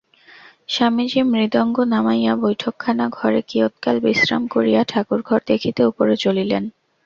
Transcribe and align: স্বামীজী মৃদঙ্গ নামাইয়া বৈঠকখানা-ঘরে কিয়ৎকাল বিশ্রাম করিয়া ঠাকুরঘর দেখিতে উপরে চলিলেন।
স্বামীজী 0.69 1.21
মৃদঙ্গ 1.25 1.75
নামাইয়া 1.91 2.33
বৈঠকখানা-ঘরে 2.35 3.41
কিয়ৎকাল 3.47 3.95
বিশ্রাম 4.03 4.43
করিয়া 4.47 4.81
ঠাকুরঘর 4.87 5.39
দেখিতে 5.47 5.81
উপরে 5.85 6.13
চলিলেন। 6.17 6.63